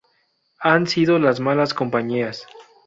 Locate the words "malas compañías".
1.39-2.47